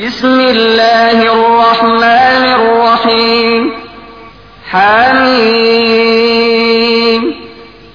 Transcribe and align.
بسم 0.00 0.40
الله 0.40 1.18
الرحمن 1.34 2.44
الرحيم 2.58 3.72
حميم 6.02 7.34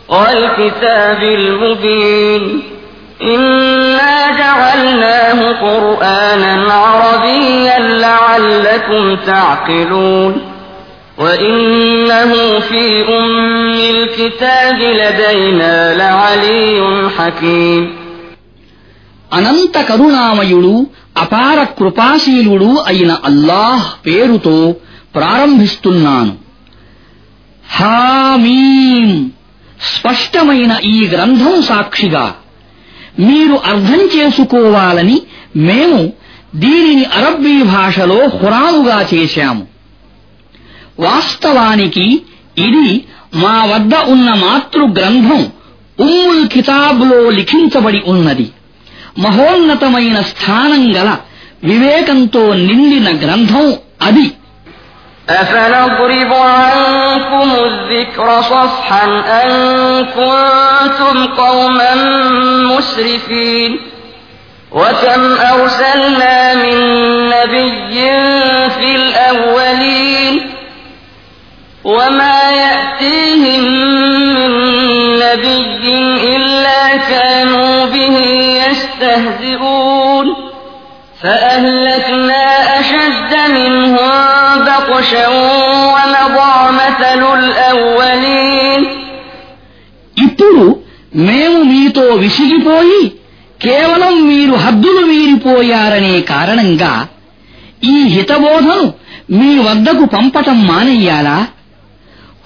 والكتاب 0.10 1.24
المبين 1.24 2.62
إنا 3.21 4.38
جعلناه 4.38 5.52
قرآنا 5.62 6.74
عربيا 6.74 7.80
لعلكم 7.80 9.16
تعقلون 9.16 10.41
وإنه 11.18 12.59
في 12.59 13.05
أم 13.18 13.73
الكتاب 13.73 14.80
لدينا 14.80 15.94
لعلي 15.98 17.09
حكيم 17.18 18.07
అనంత 19.38 19.75
కరుణామయుడు 19.89 20.73
అపార 21.18 21.63
కృపాశీలుడు 21.63 22.84
అయిన 22.88 23.11
అల్లాహ్ 23.11 24.05
పేరుతో 24.05 24.75
ప్రారంభిస్తున్నాను. 25.16 26.35
హామీం. 27.70 29.31
స్పష్టమైన 29.81 30.77
ఈ 30.84 31.08
గ్రంథం 31.08 31.61
సాక్షిగా. 31.61 32.35
మీరు 33.20 33.53
అర్థం 33.53 34.20
చేసుకోవాలని 34.20 35.22
మేము 35.55 36.13
దీనిని 36.55 37.05
అరబ్బీ 37.05 37.63
భాషలో 37.63 38.27
హురావుగా 38.27 39.05
చేశాము. 39.13 39.67
వాస్తవానికి 40.99 42.22
ఇది 42.58 43.05
మా 43.36 43.66
వద్ద 43.66 43.95
ఉన్న 43.95 44.34
మాతృ 44.34 44.86
గ్రంథం 44.86 45.47
ఉమ్ముల్ 45.99 46.47
కితాబ్లో 46.47 47.30
లిఖించబడి 47.30 48.02
ఉన్నది. 48.08 48.49
మహోన్నతమైన 49.16 50.19
స్థానం 50.30 50.84
గల 50.97 51.11
వివేకంతో 51.62 52.45
నిండిన 52.69 53.09
గ్రంథం 53.24 53.66
అది 54.09 54.27
أفنضرب 55.29 56.33
عنكم 56.33 57.48
الذكر 57.64 58.41
صفحا 58.42 59.05
أن 59.42 59.50
كنتم 60.06 61.27
قوما 61.27 61.95
مسرفين 62.70 63.81
وكم 64.72 65.22
أرسلنا 65.53 66.55
من 66.55 66.77
نبي 67.28 67.95
في 68.70 68.97
الأولين 68.97 70.34
وما 71.84 72.50
يأتيهم 72.53 73.62
من 74.34 74.50
نبي 75.19 75.66
يستهزئون 79.17 80.27
فأهلكنا 81.20 82.45
أشد 82.81 83.33
منهم 83.50 84.11
بطشا 84.61 85.28
ومضى 85.89 86.53
مثل 86.75 87.20
الأولين 87.34 88.81
ఇప్పుడు 90.17 90.64
మేము 91.27 91.58
మీతో 91.70 92.05
విసిగిపోయి 92.22 93.03
కేవలం 93.61 94.14
మీరు 94.31 94.55
హద్దులు 94.64 95.03
మీరిపోయారనే 95.11 96.14
కారణంగా 96.31 96.92
ఈ 97.86 97.97
హితబోధను 98.14 98.86
మీ 99.39 99.50
వద్దకు 99.67 100.05
పంపటం 100.14 100.58
మానెయ్యాలా 100.67 101.39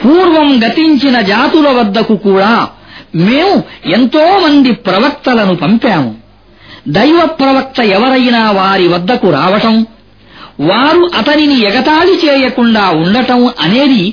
పూర్వం 0.01 0.49
గతించిన 0.65 1.17
జాతుల 1.31 1.69
వద్దకు 1.79 2.15
కూడా 2.27 2.53
మేము 3.27 3.55
ఎంతో 3.97 4.25
మంది 4.45 4.71
ప్రవక్తలను 4.87 5.55
పంపాము 5.63 6.11
దైవ 6.97 7.21
ప్రవక్త 7.39 7.81
ఎవరైనా 7.97 8.43
వారి 8.53 8.87
వద్దకు 8.89 9.29
రావటం 9.31 9.77
వారు 10.63 11.03
అతనిని 11.19 11.57
ఎగతాళి 11.69 12.15
చేయకుండా 12.25 12.85
ఉండటం 13.03 13.41
అనేది 13.65 14.05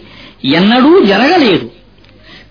ఎన్నడూ 0.53 0.91
జరగలేదు 1.05 1.67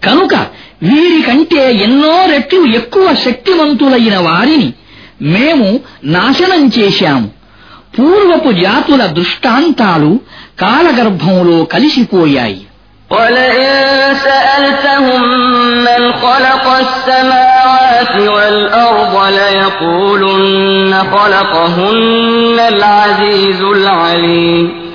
కనుక 0.04 0.34
వీరికంటే 0.82 1.64
ఎన్నో 1.84 2.14
రెట్లు 2.30 2.60
ఎక్కువ 2.78 3.06
శక్తివంతులైన 3.24 4.16
వారిని 4.28 4.70
మేము 5.34 5.68
నాశనం 6.08 6.62
చేశాము 6.76 7.28
పూర్వపు 7.96 8.50
జాతుల 8.62 9.02
దృష్టాంతాలు 9.18 10.12
కాలగర్భంలో 10.62 11.58
కలిసిపోయాయి 11.74 12.60
ولئن 13.10 13.72
سألتهم 14.24 15.22
من 15.86 15.95
خلق 16.37 16.67
السماوات 16.79 18.15
والأرض 18.19 19.33
ليقولن 19.33 20.95
خلقهن 21.11 22.59
العزيز 22.59 23.61
العليم. 23.61 24.87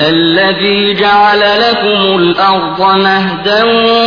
الذي 0.00 0.94
جعل 0.94 1.40
لكم 1.40 2.18
الأرض 2.18 2.80
مهدا 2.80 3.64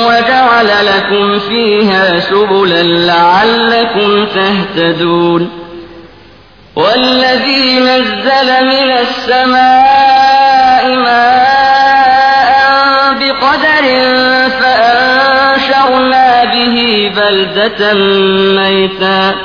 وجعل 0.07 0.69
لكم 0.85 1.39
فيها 1.39 2.19
سبلا 2.19 2.83
لعلكم 2.83 4.25
تهتدون. 4.25 5.49
والذي 6.75 7.79
نزل 7.79 8.65
من 8.65 8.91
السماء 8.91 10.87
ماء 10.95 11.40
بلدة 17.31 17.93
ميتا. 18.55 19.35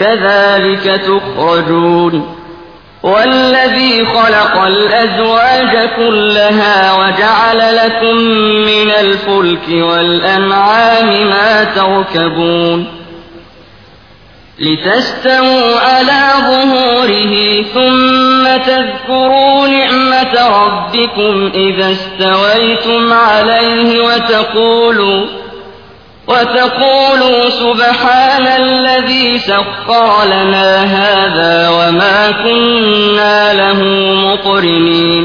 كذلك 0.00 1.00
تخرجون. 1.06 2.36
والذي 3.02 4.06
خلق 4.06 4.62
الأزواج 4.62 5.88
كلها 5.96 6.92
وجعل 6.92 7.76
لكم 7.76 8.16
من 8.66 8.90
الفلك 8.90 9.68
والأنعام 9.68 11.30
ما 11.30 11.64
تركبون. 11.64 12.86
لتستووا 14.58 15.80
على 15.80 16.32
ظهوره 16.40 17.62
ثم 17.74 18.56
تذكروا 18.56 19.68
نعمة 19.68 20.64
ربكم 20.64 21.52
إذا 21.54 21.92
استويتم 21.92 23.12
عليه 23.12 24.00
وتقولوا 24.00 25.43
وتقولوا 26.27 27.49
سبحان 27.49 28.47
الذي 28.47 29.39
سخر 29.39 30.25
لنا 30.25 30.83
هذا 30.83 31.69
وما 31.69 32.31
كنا 32.43 33.53
له 33.53 33.79
مقرنين 34.27 35.23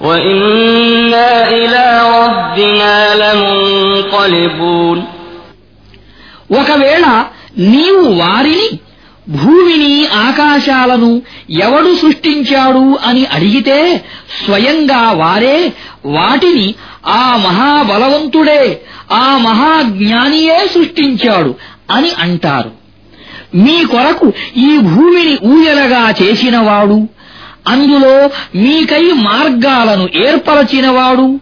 وإنا 0.00 1.48
إلى 1.48 1.86
ربنا 2.20 2.96
لمنقلبون 3.22 4.98
ఒకవేళ 6.60 7.04
నీవు 7.74 8.04
వారిని 8.20 8.66
భూమిని 9.29 10.05
ఆకాశాలను 10.05 11.21
ఎవడు 11.49 11.95
సృష్టించాడు 11.95 12.99
అని 13.05 13.25
అడిగితే 13.25 14.05
స్వయంగా 14.45 15.11
వారే 15.11 15.73
వాటిని 16.05 16.73
ఆ 17.07 17.35
మహాబలవంతుడే 17.47 18.81
ఆ 19.11 19.37
మహాజ్ఞానియే 19.37 20.67
సృష్టించాడు 20.67 21.55
అని 21.91 22.11
అంటారు. 22.19 22.71
మీ 23.55 23.85
కొరకు 23.85 24.33
ఈ 24.55 24.77
భూమిని 24.77 25.37
ఊయలగా 25.45 26.13
చేసినవాడు 26.21 27.07
అందులో 27.67 28.29
మీకై 28.55 29.11
మార్గాలను 29.11 30.09
ఏర్పరచినవాడు 30.25 31.39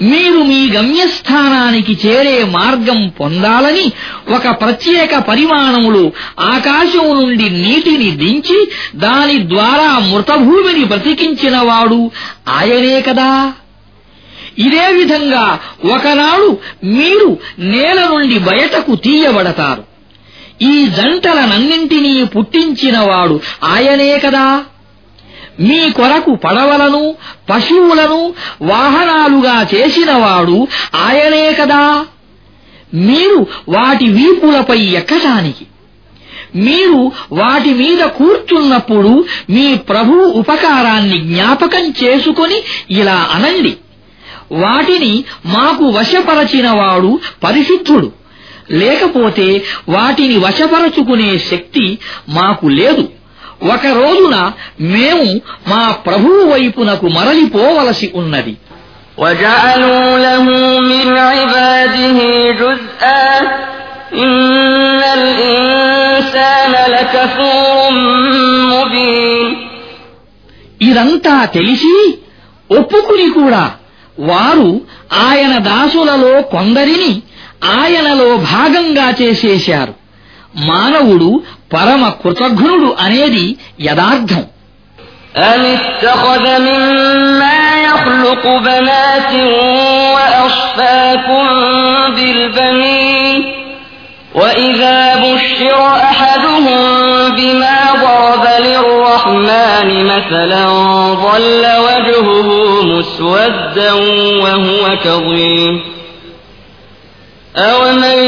మీరు 0.00 0.38
మీ 0.42 0.70
గమ్యస్థానానికి 0.70 1.98
చేరే 2.06 2.44
మార్గం 2.44 3.08
పొందాలని 3.08 3.92
ఒక 4.34 4.60
ప్రత్యేక 4.60 5.18
పరిమాణములో 5.18 6.12
ఆకాశం 6.40 7.22
నుండి 7.22 7.50
నీటిని 7.50 8.10
దించి 8.10 8.70
దాని 8.94 9.48
ద్వారా 9.48 9.98
మృతభూమిని 9.98 10.84
బ్రతికించినవాడు 10.84 12.10
ఆయనే 12.48 13.00
కదా. 13.00 13.52
ఇదే 14.58 14.92
విధంగా 14.92 15.58
ఒకనాడు 15.84 16.58
మీరు 16.84 17.38
నేల 17.58 18.00
నుండి 18.00 18.38
బయటకు 18.38 18.94
తీయబడతారు. 18.94 19.84
ఈ 20.62 20.86
జంటలనన్నింటినీ 20.86 22.24
పుట్టించినవాడు 22.24 23.40
ఆయనే 23.64 24.18
కదా. 24.18 24.64
మీ 25.60 25.90
కొరకు 25.90 26.34
పడవలను 26.34 27.14
పశువులను 27.50 28.34
వాహనాలుగా 28.62 29.66
చేసినవాడు 29.74 30.68
ఆయనే 30.94 31.52
కదా. 31.52 32.06
మీరు 32.94 33.46
వాటి 33.68 34.08
వీపులపై 34.08 34.78
ఎక్కటానికి? 34.78 35.66
మీరు 36.56 37.12
వాటి 37.32 37.74
మీద 37.74 38.04
కూర్చున్నప్పుడు 38.04 39.24
మీ 39.50 39.74
ప్రభు 39.74 40.12
ఉపకారాన్ని 40.12 41.18
జ్ఞాపకం 41.18 41.94
చేసుకొని 42.04 42.62
ఇలా 42.90 43.28
అనండి. 43.34 43.76
వాటిని 44.52 45.24
మాకు 45.46 45.84
వశపరచినవాడు 45.84 47.20
పరిశుద్ధుడు. 47.44 48.12
లేకపోతే 48.70 49.62
వాటిని 49.88 50.38
వశపరచుకునే 50.38 51.38
శక్తి 51.38 51.98
మాకు 52.28 52.66
లేదు. 52.66 53.21
ఒక 53.73 53.85
రోజున 53.99 54.35
మేము 54.93 55.27
మా 55.71 55.83
ప్రభువు 56.07 56.41
వైపునకు 56.53 57.07
మరలిపోవలసి 57.17 58.09
ఉన్నది 58.21 58.55
وجعلوا 59.17 60.09
له 60.19 60.45
من 60.91 61.07
عباده 61.29 62.17
جزءا 62.61 63.25
إن 64.15 65.01
الإنسان 65.19 66.73
لكفور 66.93 67.91
مبين 68.71 69.47
ఇదంతా 70.81 71.35
తెలిసి 71.55 71.95
ఒప్పుకుని 72.69 73.27
కూడా 73.39 73.63
వారు 74.29 74.69
ఆయన 75.27 75.53
దాసులలో 75.69 76.33
కొందరిని 76.53 77.11
ఆయనలో 77.77 78.29
భాగంగా 78.51 79.07
చేసేశారు 79.21 79.93
మానవుడు 80.69 81.29
పరమ 81.73 82.03
కృతజ్ఞుడు 82.21 82.89
అనేది 83.05 83.45
యదార్థం 83.87 84.45
أم 85.53 85.61
اتخذ 85.77 86.45
مما 86.59 87.57
يخلق 87.87 88.43
بنات 88.67 89.31
وأصفاكم 90.15 91.45
بالبنين 92.15 93.37
وإذا 94.35 95.15
بشر 95.17 95.75
أحدهم 96.11 96.81
بما 97.29 97.79
ضرب 98.03 98.45
للرحمن 98.67 100.05
مثلا 100.05 100.65
ظل 101.25 101.63
وجهه 101.87 102.49
مسودا 102.83 103.91
وهو 104.43 104.97
كظيم 105.05 105.75
أومن 107.57 108.19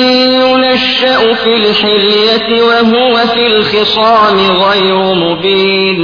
ينشأ 1.04 1.34
في 1.36 1.56
الحلية 1.56 2.64
وهو 2.64 3.16
في 3.28 3.44
الخصام 3.48 4.38
غير 4.64 4.96
مبين 5.16 6.00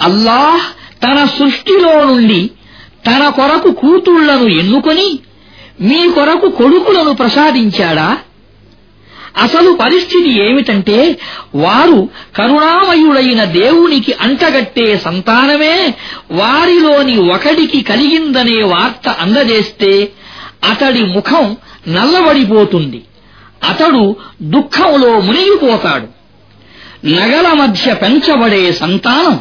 అల్లాహ్ 0.00 0.64
తన 1.02 1.18
సృష్టిలో 1.36 1.92
నుండి 2.04 2.42
తన 3.08 3.22
కొరకు 3.38 3.70
కూతుళ్లను 3.80 4.46
ఎన్నుకొని 4.60 5.08
మీ 5.80 6.00
కొరకు 6.16 6.48
కొడుకులను 6.58 7.12
ప్రసాదించాడా 7.14 8.08
అసలు 9.44 9.70
పరిస్థితి 9.82 10.30
ఏమిటంటే 10.44 10.98
వారు 11.56 11.98
కరుణామయుడైన 12.38 13.42
దేవునికి 13.58 14.12
అంటగట్టే 14.26 14.86
సంతానమే 15.06 15.76
వారిలోని 16.40 17.16
ఒకడికి 17.34 17.80
కలిగిందనే 17.90 18.58
వార్త 18.72 19.08
అందజేస్తే 19.24 19.92
అతడి 20.70 21.02
ముఖం 21.14 21.44
నల్లబడిపోతుంది 21.88 23.00
అతడు 23.62 24.02
దుఃఖంలో 24.54 25.10
మునిగిపోతాడు 25.26 26.08
నగల 27.14 27.46
మధ్య 27.60 27.94
పెంచబడే 27.94 28.72
సంతానం 28.80 29.36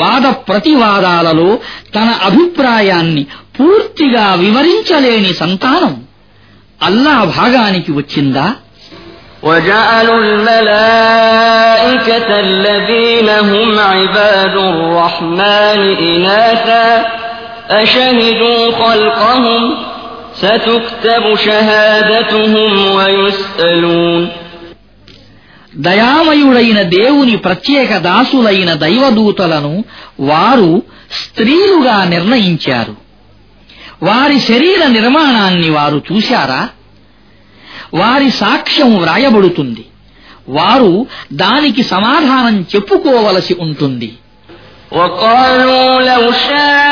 వాద 0.00 0.26
ప్రతివాదాలలో 0.48 1.48
తన 1.94 2.08
అభిప్రాయాన్ని 2.28 3.22
పూర్తిగా 3.58 4.26
వివరించలేని 4.42 5.32
సంతానం 5.42 5.94
అల్లా 6.80 7.18
భాగానికి 7.36 7.92
వచ్చిందా 8.00 8.48
وجعلوا 9.42 10.20
الملائكة 10.20 12.40
الذين 12.40 13.28
هم 13.50 13.78
عباد 13.92 14.56
الرحمن 14.68 15.80
إناثا 16.04 17.06
أشهدوا 17.72 18.72
خلقهم 18.74 19.76
ستكتب 20.36 21.24
شهادتهم 21.38 22.72
ويسألون 22.96 24.22
దయామయుడైన 25.86 26.78
దేవుని 26.96 27.34
ప్రత్యేక 27.46 27.90
దాసులైన 28.08 28.70
దైవదూతలను 28.84 29.74
వారు 30.30 30.70
స్త్రీలుగా 31.20 31.98
నిర్ణయించారు 32.14 32.94
వారి 34.02 34.38
శరీర 34.40 34.80
నిర్మాణాన్ని 34.96 35.70
వారు 35.70 35.98
చూశారా 36.08 36.62
వారి 37.94 38.28
సాక్ష్యం 38.42 38.90
వ్రాయబడుతుంది 39.02 39.84
వారు 40.58 40.92
దానికి 41.42 41.82
సమాధానం 41.94 42.56
చెప్పుకోవలసి 42.72 43.54
ఉంటుంది 43.66 44.10
وقالوا 44.92 45.90
لو 46.02 46.24
شاء 46.44 46.91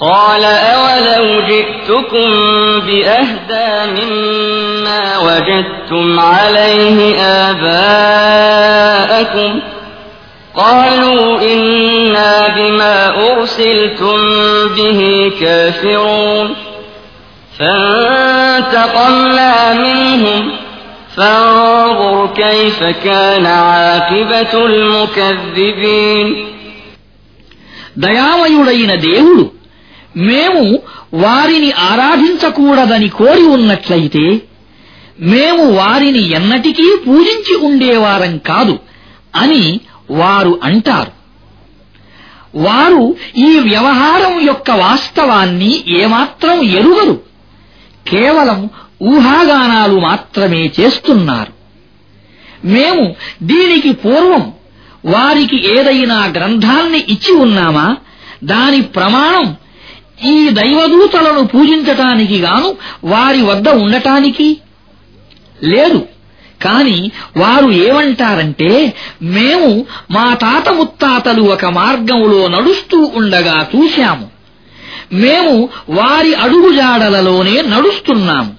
قال 0.00 0.44
أولو 0.44 1.42
جئتكم 1.46 2.30
بأهدى 2.80 3.70
مما 4.00 5.18
وجدتم 5.18 6.20
عليه 6.20 7.16
آباءكم 7.50 8.80
قالوا 10.54 11.40
إنا 11.52 12.48
بما 12.48 12.96
أرسلتم 13.32 14.18
به 14.76 15.32
كافرون 15.40 16.56
فانتقمنا 18.40 19.52
منهم 19.74 20.52
فانظر 21.16 22.26
كيف 22.36 22.84
كان 23.04 23.46
عاقبة 23.46 24.66
المكذبين 24.66 26.46
దయామయుడైన 28.04 28.92
దేవుడు 29.08 29.44
మేము 30.17 30.79
వారిని 31.13 31.71
ఆరాధించకూడదని 31.71 33.07
కోరి 33.07 33.43
ఉన్నట్లయితే 33.43 34.41
మేము 35.19 35.71
వారిని 35.71 36.31
ఎన్నటికీ 36.31 36.95
పూజించి 37.07 37.55
ఉండేవారం 37.55 38.37
కాదు 38.37 38.79
అని 39.35 39.79
వారు 40.11 40.59
అంటారు. 40.63 41.11
వారు 42.55 43.15
ఈ 43.37 43.59
వ్యవహారం 43.59 44.41
యొక్క 44.47 44.71
వాస్తవాన్ని 44.71 45.83
ఏమాత్రం 45.87 46.61
ఎరుగరు. 46.61 47.21
కేవలం 48.07 48.69
ఊహాగానాలు 49.03 49.99
మాత్రమే 49.99 50.71
చేస్తున్నారు. 50.79 51.51
మేము 52.67 53.15
దీనికి 53.43 53.91
పూర్వం 53.91 54.53
వారికి 55.05 55.79
ఏదైనా 55.79 56.25
గ్రంథాన్ని 56.25 56.97
ఇచ్చి 56.97 57.33
ఉన్నామా? 57.33 57.97
దాని 58.43 58.81
ప్రమాణం 58.81 59.55
ఈ 60.23 60.49
దైవదూతలను 60.49 61.47
పూజించటానికి 61.47 62.37
గాను 62.37 62.77
వారి 63.03 63.41
వద్ద 63.41 63.69
ఉండటానికి? 63.69 64.57
లేదు. 65.63 66.05
కాని 66.63 67.11
వారు 67.37 67.71
ఏమంటారంటే 67.71 68.93
మేము 69.21 69.85
మా 70.11 70.33
తాత 70.33 70.69
ముత్తాతలు 70.69 71.41
ఒక 71.41 71.65
మార్గంలో 71.65 72.47
నడుస్తూ 72.47 73.11
ఉండగా 73.15 73.67
చూశాము. 73.75 74.27
మేము 75.13 75.69
వారి 75.89 76.33
అడుగుజాడలలోనే 76.33 77.61
నడుస్తున్నాము. 77.61 78.53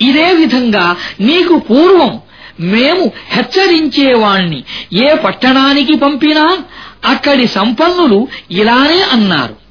ఇదే 0.00 0.32
విధంగా 0.32 0.96
నీకు 1.20 1.58
పూర్వం 1.58 2.20
మేము 2.60 3.12
హెచ్చరించేవాణ్ణి. 3.28 4.64
ఏ 4.92 5.14
పట్టణానికి 5.14 5.96
పంపినా 5.96 6.58
అక్కడి 7.04 7.46
సంపన్నులు 7.46 8.28
ఇలానే 8.50 9.00
అన్నారు. 9.02 9.65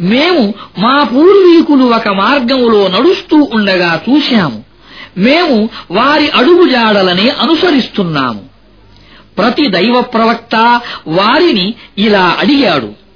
మేము 0.00 0.54
మా 0.78 1.02
పూర్వీకులు 1.02 1.84
ఒక 1.84 2.08
మార్గములో 2.08 2.88
నడుస్తూ 2.88 3.48
ఉండగా 3.52 4.00
చూశాము. 4.10 4.62
మేము 5.18 5.68
వారి 5.90 6.30
అడుగుజాడలనే 6.30 7.28
అనుసరిస్తున్నాము. 7.28 8.56
ప్రతి 9.38 9.68
దైవ 9.68 10.00
ప్రవక్త 10.00 10.80
వారిని 11.08 11.74
ఇలా 11.98 12.36
అడిగాడు 12.38 13.06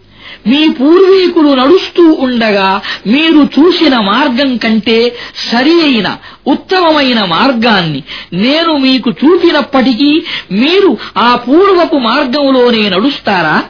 మీ 0.46 0.68
పూర్వీకులు 0.68 1.48
నడుస్తూ 1.48 2.16
ఉండగా 2.20 2.80
మీరు 3.06 3.48
చూసిన 3.58 3.98
మార్గం 3.98 4.56
కంటే 4.56 5.16
సరి 5.52 5.82
అయిన 5.82 6.16
ఉత్తమమైన 6.46 7.24
మార్గాన్ని 7.24 8.02
నేను 8.32 8.76
మీకు 8.76 9.10
చూపినప్పటికీ 9.10 10.22
మీరు 10.52 10.98
ఆ 11.16 11.34
పూర్వపు 11.34 11.96
మార్గంలోనే 11.96 12.88
నడుస్తారా? 12.88 13.62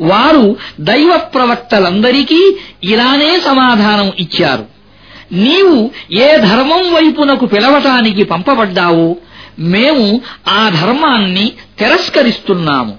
వారు 0.00 0.56
దైవ 0.80 1.16
ప్రవక్తలందరికీ 1.16 2.56
ఇలానే 2.84 3.40
సమాధానం 3.40 4.12
ఇచ్చారు. 4.18 4.66
నీవు 5.32 5.90
ఏ 6.12 6.36
ధర్మం 6.36 6.94
వైపునకు 6.94 7.46
పిలవటానికి 7.46 8.24
పంపబడ్డావో 8.24 9.16
మేము 9.58 10.20
ఆ 10.48 10.68
ధర్మాన్ని 10.82 11.52
తిరస్కరిస్తున్నాము. 11.78 12.96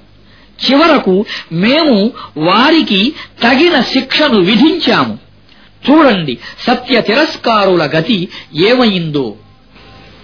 చివరకు 0.69 1.25
మేము 1.51 2.11
వారికి 2.37 3.13
తగిన 3.43 3.81
శిక్షను 3.81 4.39
విధించాము. 4.39 5.17
చూడండి 5.89 6.37
సత్య 6.59 7.01
తిరస్కారుల 7.01 7.83
గతి 7.83 8.27
ఏమైందో. 8.55 9.35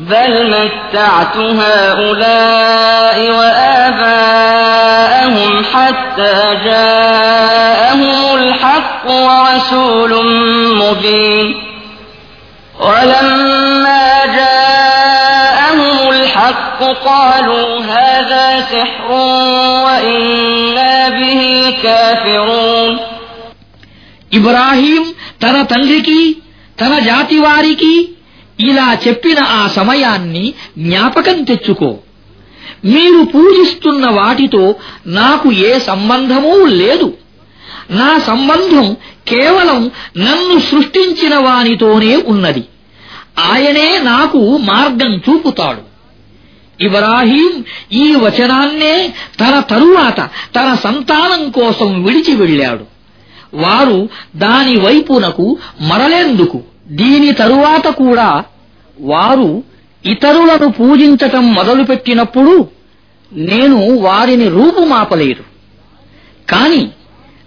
بل 0.00 0.32
متعت 0.50 1.36
هؤلاء 1.36 3.30
وآباءهم 4.26 5.64
حتى 5.64 6.36
جاءهم 6.64 8.36
الحق 8.36 9.04
ورسول 9.10 10.12
مبين 10.76 11.46
ولما 12.80 14.26
جاءهم 14.26 16.10
الحق 16.10 16.80
قالوا 17.04 17.80
هذا 17.80 18.46
سحر 18.72 19.10
وإنا 19.86 21.08
به 21.08 21.40
كافرون 21.82 22.92
ఇబ్రాహీం 24.32 25.02
తన 25.42 25.56
తండ్రికి 25.72 26.20
తన 26.80 26.92
జాతి 27.08 27.36
వారికి 27.38 27.92
ఇలా 28.59 28.97
చెప్పిన 29.07 29.39
ఆ 29.39 29.67
సమయాన్ని 29.67 30.53
జ్ఞాపకం 30.77 31.43
తెచ్చుకో. 31.43 31.97
మీరు 32.85 33.23
పూజిస్తున్న 33.23 34.09
వాటితో 34.09 34.75
నాకు 35.07 35.51
ఏ 35.51 35.79
సంబంధమూ 35.79 36.65
లేదు. 36.65 37.13
నా 37.89 38.19
సంబంధం 38.19 38.93
కేవలం 39.27 39.91
నన్ను 40.17 40.59
సృష్టించిన 40.59 41.35
వానితోనే 41.35 42.15
ఉన్నది. 42.15 42.63
ఆయనే 43.39 43.99
నాకు 43.99 44.57
మార్గం 44.57 45.17
చూపుతాడు. 45.17 45.91
ఇబ్రాహీం 46.83 47.63
ఈ 47.91 48.15
వచనాన్నే 48.15 49.13
తన 49.39 49.59
తరువాత 49.59 50.29
తన 50.55 50.77
సంతానం 50.83 51.49
కోసం 51.49 52.03
విడిచి 52.03 52.35
వెళ్ళాడు. 52.35 52.85
వారు 53.53 54.09
దాని 54.35 54.79
వైపునకు 54.79 55.57
మరలేందుకు 55.81 56.63
దీని 56.91 57.33
తరువాత 57.33 57.87
కూడా 57.87 58.43
వారు 59.01 59.63
ఇతరులను 60.05 60.71
పూజించటం 60.71 61.53
మొదలుపెట్టినప్పుడు 61.53 62.67
నేను 63.33 63.97
వారిని 63.97 64.47
రూపుమాపలేదు. 64.47 65.43
కాని 66.49 66.89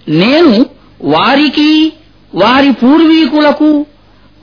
నేను 0.08 0.66
వారికి 1.02 1.92
వారి 2.34 2.72
పూర్వీకులకు 2.72 3.86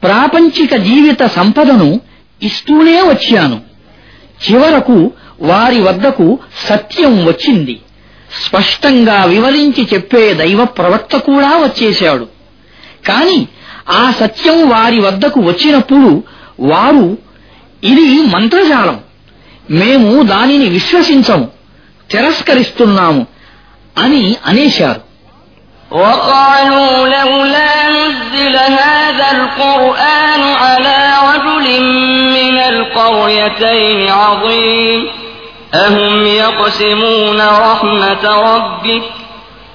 ప్రాపంచిక 0.03 0.75
జీవిత 0.75 1.23
సంపదను 1.23 1.99
ఇస్తూనే 2.43 3.01
వచ్చాను. 3.01 3.61
చివరకు 4.51 5.11
వారి 5.41 5.81
వద్దకు 5.81 6.39
సత్యం 6.65 7.25
వచ్చింది. 7.25 7.79
స్పష్టంగా 8.45 9.23
వివరించి 9.23 9.87
చెప్పే 9.93 10.33
దైవ 10.33 10.65
ప్రవక్త 10.65 11.17
కూడా 11.17 11.57
వచ్చేశాడు. 11.57 12.27
కాని 13.07 13.47
ఆ 13.92 14.04
సత్యం 14.10 14.58
వారి 14.70 14.98
వద్దకు 15.00 15.40
వచ్చినప్పుడు 15.40 16.10
వారు 16.70 17.06
ఇది 17.82 18.08
మంత్రజాలం 18.34 18.98
మేము 19.70 20.10
దానిని 20.24 20.68
విశ్వసించము 20.68 21.46
తిరస్కరిస్తున్నాము 22.10 23.22
అని 23.96 24.22
అనేశారు 24.46 25.02
وقالوا 25.90 27.08
لولا 27.08 27.74
نزل 27.90 28.56
هذا 28.80 29.26
القرآن 29.30 30.42
على 30.62 30.98
رجل 31.30 31.66
من 32.30 32.56
القريتين 32.72 34.08
عظيم 34.22 35.00
أهم 35.74 36.26
يقسمون 36.26 37.40
رحمة 37.40 38.24
ربك 38.50 39.02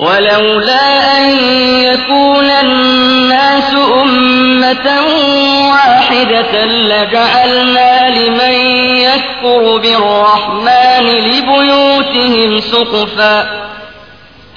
ولولا 0.00 1.18
أن 1.18 1.30
يكون 1.82 2.50
الناس 2.50 3.74
أمة 4.02 5.00
واحدة 5.70 6.64
لجعلنا 6.64 8.10
لمن 8.10 8.52
يكفر 8.96 9.76
بالرحمن 9.76 11.04
لبيوتهم 11.04 12.60
سقفا 12.60 13.60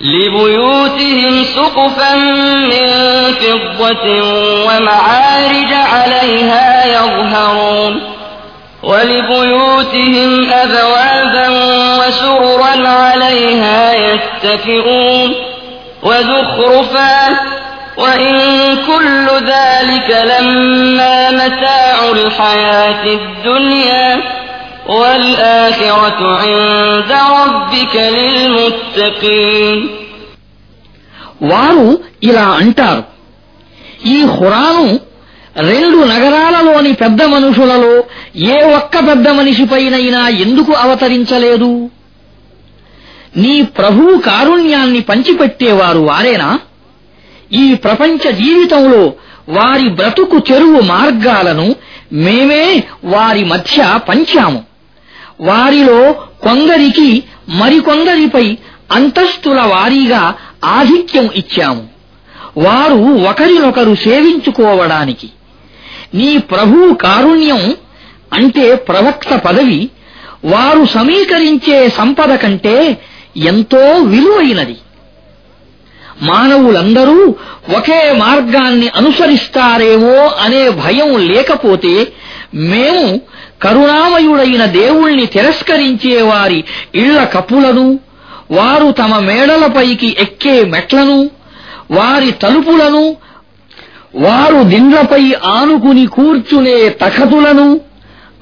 لبيوتهم 0.02 1.44
سقفا 1.44 2.16
من 2.16 2.88
فضة 3.34 4.22
ومعارج 4.66 5.74
عليها 5.74 6.86
يظهرون. 6.86 8.13
ولبيوتهم 8.83 10.31
أبوابا 10.53 11.49
وسررا 12.01 12.89
عليها 12.89 13.81
يتكئون 14.07 15.35
وزخرفا 16.03 17.17
وإن 17.97 18.35
كل 18.87 19.27
ذلك 19.47 20.09
لما 20.33 21.31
متاع 21.31 22.11
الحياة 22.13 23.05
الدنيا 23.21 24.23
والآخرة 24.89 26.21
عند 26.43 27.13
ربك 27.39 27.95
للمتقين 28.17 29.79
వారు 31.51 31.89
ఇలా 32.29 32.47
అంటారు 32.61 33.03
ఈ 34.15 34.17
ఖురాను 34.37 34.87
రెండు 35.58 35.98
నగరాలలోని 35.98 36.94
పెద్ద 36.94 37.24
మనుషులలో 37.24 38.04
ఏ 38.36 38.76
ఒక్క 38.76 39.00
పెద్ద 39.00 39.28
మనిషిపైనైనా 39.28 40.28
ఎందుకు 40.28 40.74
అవతరించలేదు? 40.74 41.90
నీ 43.38 43.62
ప్రభు 43.62 44.18
కారుణ్యాన్ని 44.18 45.00
పంచిపెట్టేవారు 45.00 46.00
వారేనా? 46.00 46.60
ఈ 47.54 47.74
ప్రపంచ 47.74 48.32
జీవితంలో 48.32 49.14
వారి 49.50 49.90
బ్రతుకు 49.90 50.38
చెరువు 50.38 50.82
మార్గాలను 50.82 51.76
మేమే 52.14 52.84
వారి 53.04 53.46
మధ్య 53.46 54.00
పంచాము. 54.10 54.64
వారిలో 55.42 56.12
కొందరికి 56.42 57.24
మరికొందరిపై 57.50 58.58
అంతస్తుల 58.92 59.62
వారీగా 59.62 60.34
ఆధిక్యం 60.66 61.30
ఇచ్చాము. 61.36 61.88
వారు 62.58 63.28
ఒకరినొకరు 63.30 63.96
సేవించుకోవడానికి 63.96 65.30
నీ 66.14 66.38
ప్రభు 66.38 66.94
కారుణ్యం 66.94 67.76
అంటే 68.34 68.76
ప్రవక్త 68.76 69.36
పదవి 69.36 69.90
వారు 70.46 70.86
సమీకరించే 70.86 71.90
సంపద 71.90 72.36
కంటే 72.36 73.02
ఎంతో 73.38 73.94
విలువైనది. 74.04 74.78
మానవులందరూ 76.22 77.36
ఒకే 77.78 78.12
మార్గాన్ని 78.12 78.88
అనుసరిస్తారేమో 78.88 80.28
అనే 80.28 80.70
భయం 80.70 81.18
లేకపోతే 81.18 82.14
మేము 82.54 83.22
కరుణామయుడైన 83.62 84.66
దేవుణ్ణి 84.66 85.26
తిరస్కరించే 85.26 86.22
వారి 86.22 86.64
ఇళ్ళ 86.96 87.24
కప్పులను 87.24 88.00
వారు 88.52 88.92
తమ 88.92 89.20
మేడలపైకి 89.20 90.16
ఎక్కే 90.20 90.66
మెట్లను 90.66 91.30
వారి 91.92 92.32
తలుపులను 92.32 93.18
వారు 94.16 94.64
దిండ్లపై 94.64 95.34
ఆనుకుని 95.46 96.06
కూర్చునే 96.06 96.90
తఖతులను 96.90 97.80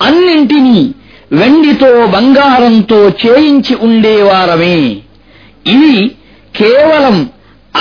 అన్నింటినీ 0.02 0.94
వెండితో 1.32 2.06
బంగారంతో 2.06 3.10
చేయించి 3.10 3.76
ఉండేవారమే. 3.82 4.98
ఇవి 5.68 6.12
కేవలం 6.56 7.30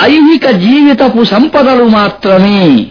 ఐహిక 0.03 0.49
జీవితపు 0.49 1.23
సంపదలు 1.23 1.83
మాత్రమే. 1.83 2.87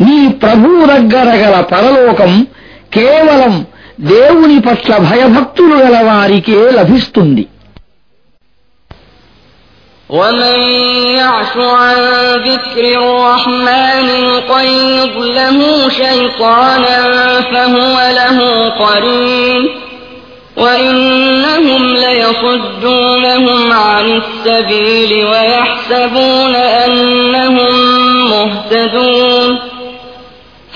నీ 0.00 0.28
ప్రభువు 0.28 0.86
దగ్గర 0.86 1.36
గల 1.36 1.60
పరలోకం 1.60 2.46
కేవలం 2.94 3.66
దేవుని 4.00 4.60
పట్ల 4.60 4.96
భయభక్తులు 4.96 5.74
గల 5.74 6.02
వారికే 6.02 6.70
లభిస్తుంది. 6.70 7.46
ومن 10.08 10.58
يعش 11.16 11.56
عن 11.56 11.96
ذكر 12.34 12.84
الرحمن 12.98 14.06
نقيض 14.28 15.16
له 15.18 15.88
شيطانا 15.88 17.40
فهو 17.40 18.12
له 18.14 18.68
قرين 18.68 19.68
وإنهم 20.56 21.94
ليصدونهم 21.96 23.72
عن 23.72 24.22
السبيل 24.22 25.24
ويحسبون 25.26 26.56
أنهم 26.56 27.74
مهتدون 28.30 29.58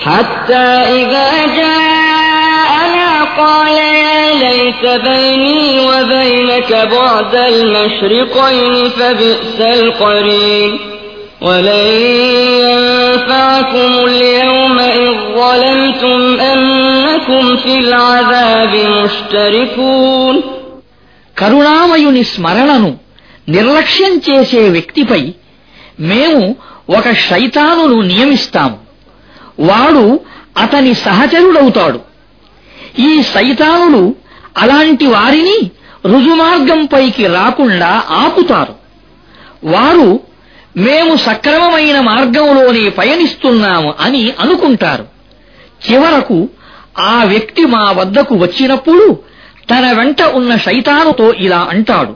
حتى 0.05 0.67
إذا 0.99 1.45
جاءنا 1.55 3.23
قال 3.37 3.77
يا 3.77 4.10
ليت 4.36 4.84
بيني 5.02 5.62
وبينك 5.80 6.72
بعد 6.92 7.34
المشرقين 7.34 8.88
فبئس 8.88 9.58
القرين 9.60 10.78
ولن 11.42 11.86
ينفعكم 12.66 13.92
اليوم 14.06 14.78
إذ 14.78 15.14
ظلمتم 15.36 16.20
أنكم 16.42 17.56
في 17.56 17.74
العذاب 17.78 18.72
مشتركون 18.96 20.36
కరుణామయుని 21.36 22.22
స్మరణను 22.32 22.90
నిర్లక్ష్యం 23.48 24.14
చేసే 24.28 24.62
వ్యక్తిపై 24.76 25.22
మేము 26.10 26.42
ఒక 26.88 27.06
శైతానును 27.28 27.96
నియమిస్తాము 28.10 28.78
వాడు 29.68 30.04
అతని 30.64 30.92
సహచరుడవుతాడు 31.04 32.00
ఈ 33.08 33.10
సైతానులు 33.34 34.02
అలాంటి 34.57 35.05
వారిని 35.05 35.71
రుజుమార్గంపైకి 36.05 37.27
రాకుండా 37.27 38.03
ఆపుతారు. 38.09 38.75
వారు 39.63 40.19
మేము 40.77 41.15
సక్రమమైన 41.15 41.99
మార్గంలోనే 41.99 42.89
పయనిస్తున్నాము 42.89 43.93
అని 43.99 44.33
అనుకుంటారు. 44.39 45.05
చివరకు 45.91 46.49
ఆ 46.99 47.23
వ్యక్తి 47.23 47.65
మా 47.65 47.91
వద్దకు 47.91 48.35
వచ్చినప్పుడు 48.35 49.19
తన 49.69 49.91
వెంట 49.91 50.21
ఉన్న 50.21 50.55
శైతానుతో 50.55 51.33
ఇలా 51.33 51.67
అంటాడు 51.69 52.13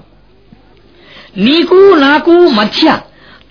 నీకు 1.38 1.96
నాకు 1.96 2.32
మధ్య 2.32 2.98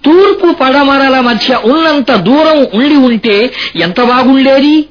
తూర్పు 0.04 0.52
పడమరల 0.52 1.20
మధ్య 1.20 1.60
ఉన్నంత 1.64 2.14
దూరం 2.14 2.66
ఉండి 2.74 2.96
ఉంటే 2.96 3.52
ఎంత 3.76 4.00
బాగుండేది? 4.00 4.86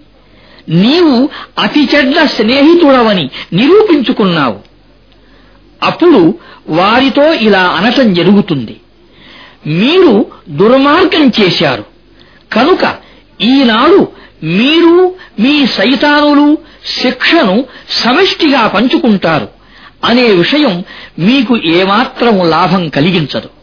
నీవు 0.69 1.30
అతి 1.60 1.89
చెడ్డ 1.95 2.23
స్నేహితుడవని 2.23 3.30
నిరూపించుకున్నావు. 3.54 4.60
అప్పుడు 5.84 6.38
వారితో 6.67 7.34
ఇలా 7.34 7.63
అనటం 7.63 8.13
జరుగుతుంది. 8.13 8.80
మీరు 9.67 10.26
దుర్మార్గం 10.49 11.32
చేశారు. 11.41 11.86
కనుక 12.54 12.95
ఈనాడు 13.41 14.08
మీరు 14.43 15.15
మీ 15.39 15.67
సైతానులు 15.67 16.58
శిక్షను 16.86 17.65
సమిష్టిగా 17.89 18.67
పంచుకుంటారు. 18.67 19.47
అనే 20.06 20.23
విషయం 20.23 20.84
మీకు 21.19 21.58
ఏమాత్రం 21.58 22.49
లాభం 22.49 22.89
కలిగించదు. 22.89 23.62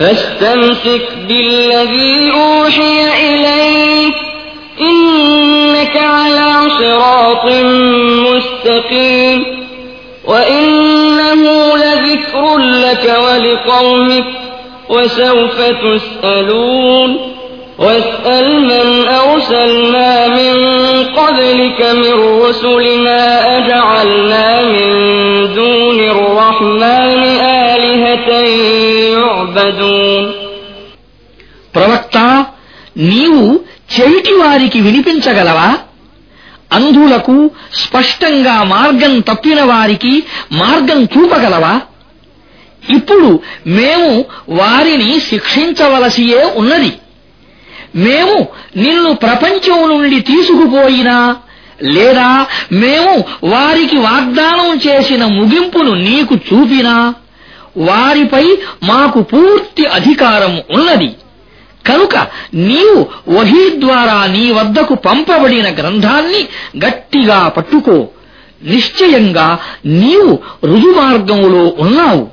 فاستمسك 0.00 1.08
بالذي 1.28 2.32
أوحي 2.32 3.08
إليك 3.30 4.14
إنك 4.80 5.96
على 5.96 6.70
صراط 6.78 7.52
مستقيم 8.26 9.44
وإنه 10.24 11.76
لذكر 11.76 12.58
لك 12.58 13.16
ولقومك 13.28 14.24
وسوف 14.88 15.60
تسألون 15.60 17.16
واسأل 17.78 18.62
من 18.62 19.08
أرسلنا 19.08 20.28
من 20.28 20.54
قبلك 21.04 21.80
من 21.94 22.42
رسلنا 22.42 23.56
أجعلنا 23.58 24.62
من 24.62 25.54
دون 25.54 26.00
الرحمن 26.00 27.22
يعبدون 27.24 27.49
ప్రవక్త 31.74 32.44
నీవు 32.96 33.60
చెవిటి 34.00 34.32
వారికి 34.32 34.80
వినిపించగలవా? 34.80 35.78
అంధులకు 36.72 37.50
స్పష్టంగా 37.74 38.62
మార్గం 38.62 39.20
తప్పిన 39.20 39.62
వారికి 39.62 40.22
మార్గం 40.52 41.04
చూపగలవా? 41.04 41.80
ఇప్పుడు 42.90 43.40
మేము 43.66 44.24
వారిని 44.48 45.20
శిక్షించవలసియే 45.20 46.52
ఉన్నది. 46.56 46.92
మేము 47.96 48.48
నిన్ను 48.76 49.12
ప్రపంచం 49.12 49.88
నుండి 49.88 50.20
తీసుకుపోయినా 50.20 51.36
లేదా 51.82 52.46
మేము 52.72 53.24
వారికి 53.44 53.96
వాగ్దానం 53.96 54.80
చేసిన 54.88 55.24
ముగింపును 55.24 55.94
నీకు 55.94 56.34
చూపినా 56.34 57.14
వారిపై 57.76 58.58
మాకు 58.82 59.22
పూర్తి 59.22 59.86
అధికారం 59.86 60.62
ఉన్నది. 60.70 61.14
కనుక 61.86 62.26
నీవు 62.54 63.06
వహీ 63.28 63.80
ద్వారా 63.80 64.26
నీ 64.26 64.52
వద్దకు 64.52 64.94
పంపబడిన 64.94 65.74
గ్రంథాన్ని 65.74 66.48
గట్టిగా 66.86 67.48
పట్టుకో. 67.48 68.08
నిశ్చయంగా 68.62 69.58
నీవు 69.86 70.38
రుజుమార్గములో 70.64 71.76
ఉన్నావు. 71.78 72.28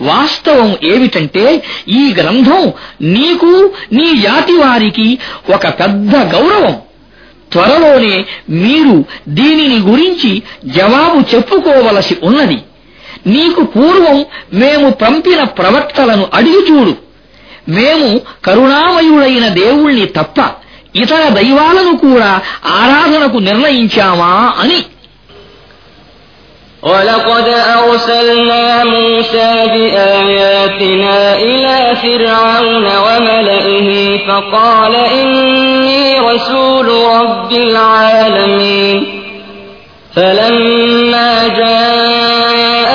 వాస్తవం 0.00 0.76
ఏమిటంటే 0.82 1.62
ఈ 1.88 2.14
గ్రంథం 2.18 2.72
నీకు 3.02 3.72
నీ 3.92 4.20
జాతి 4.20 4.52
వారికి 4.52 5.18
ఒక 5.54 5.68
పెద్ద 5.68 6.16
గౌరవం. 6.16 6.76
త్వరలోనే 7.52 8.24
మీరు 8.50 9.04
దీనిని 9.28 9.78
గురించి 9.78 10.42
జవాబు 10.64 11.34
చెప్పుకోవలసి 11.34 12.16
ఉన్నది. 12.22 12.58
నీకు 13.27 13.61
పూర్వం 13.73 14.17
మేము 14.61 14.87
పంపిన 15.01 15.41
ప్రవక్తలను 15.59 16.25
అడిగి 16.33 16.61
చూడు 16.69 16.93
మేము 17.69 18.09
కరుణామయుడైన 18.47 19.47
దేవుణ్ణి 19.59 20.07
తప్ప 20.17 20.37
ఇతర 20.95 21.21
దైవాలను 21.31 21.93
కూడా 21.99 22.31
ఆరాధనకు 22.79 23.37
నిర్ణయించామా 23.49 24.33
అని 24.63 24.79
ولقد 26.83 27.47
أرسلنا 27.77 28.65
موسى 28.85 29.51
بآياتنا 29.67 31.17
إلى 31.41 31.77
فرعون 31.97 32.85
وملئه 33.05 33.89
فقال 34.27 34.93
إني 35.19 36.03
رسول 36.21 36.87
رب 37.15 37.51
العالمين 37.65 38.97
فلما 40.15 41.31
جاءهم 41.55 42.94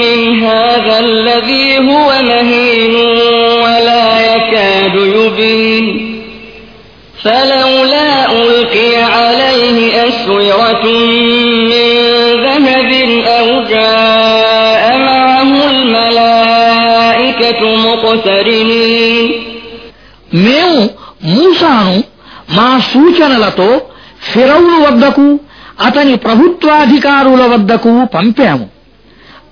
الذي 1.00 1.78
هو 1.90 2.08
مهين 2.22 2.94
ولا 3.64 4.06
يكاد 4.34 4.94
يبين 5.16 5.86
فلولا 7.24 8.08
ألقي 8.32 8.96
عليه 8.96 9.78
أسورة 10.08 10.84
من 11.70 11.88
ذهب 12.44 12.90
أو 13.38 13.46
جاء 13.64 14.82
معه 14.98 15.50
الملائكة 15.70 17.60
مقترنين 17.86 19.26
మేము 20.46 20.80
మూసాను 21.34 21.96
మా 22.56 22.70
సూచనలతో 22.90 23.68
ఫిరౌను 24.30 24.76
వద్దకు 24.84 25.26
అతని 25.86 26.14
ప్రభుత్వాధికారుల 26.16 27.42
వద్దకు 27.52 27.92
పంపాము 28.14 28.66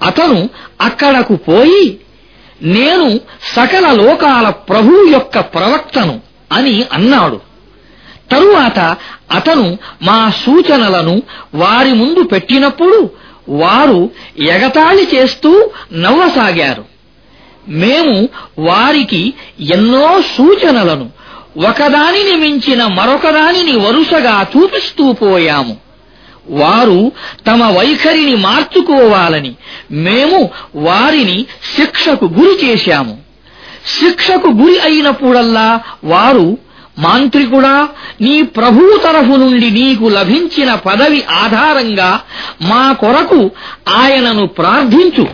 అతను 0.03 0.49
అక్కడకు 0.81 1.35
పోయి 1.35 1.99
నేను 2.61 3.19
సకల 3.55 3.91
లోకాల 3.91 4.49
ప్రభువు 4.49 5.05
యొక్క 5.05 5.39
ప్రవక్తను 5.39 6.19
అని 6.51 6.83
అన్నాడు. 6.93 7.41
తరువాత 8.31 8.97
అతను 9.31 9.77
మా 10.03 10.29
సూచనలను 10.29 11.21
వారి 11.55 11.93
ముందు 11.93 12.23
పెట్టినప్పుడు 12.23 13.09
వారు 13.49 14.09
ఎగతాళి 14.37 15.07
చేస్తూ 15.15 15.71
నవ్వసాగారు. 15.93 16.85
మేము 17.67 18.29
వారికి 18.59 19.33
ఎన్నో 19.59 20.21
సూచనలను 20.21 21.09
ఒకదానిని 21.67 22.35
మించిన 22.35 22.85
మరొకదానిని 22.85 23.77
వరుసగా 23.77 24.45
చూపిస్తూ 24.57 25.11
పోయాము. 25.11 25.88
వారు 26.49 27.11
తమ 27.47 27.63
వైఖరిని 27.63 28.35
మార్చుకోవాలని 28.35 29.55
మేము 29.91 30.49
వారిని 30.75 31.45
శిక్షకు 31.75 32.25
గురి 32.25 32.65
చేశాము. 32.65 33.17
శిక్షకు 33.99 34.47
గురి 34.47 34.79
అయినప్పుడల్లా 34.79 35.81
వారు 36.03 36.57
మాంత్రికుడా 36.99 37.87
నీ 38.21 38.41
ప్రభువు 38.41 38.97
తరఫు 38.97 39.35
నుండి 39.35 39.71
నీకు 39.71 40.03
లభించిన 40.03 40.73
పదవి 40.73 41.23
ఆధారంగా 41.23 42.21
మా 42.61 42.91
కొరకు 42.91 43.51
ఆయనను 43.89 44.47
ప్రార్థించు. 44.47 45.27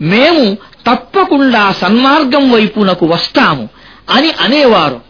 మేము 0.00 0.54
తప్పకుండా 0.90 1.72
సన్మార్గం 1.72 2.52
వైపునకు 2.52 3.06
వస్తాము 3.06 3.68
అని 4.10 4.30
అనేవారు. 4.40 5.00